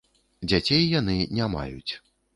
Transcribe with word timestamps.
Дзяцей 0.51 0.81
яны 0.99 1.17
не 1.41 1.53
маюць. 1.57 1.93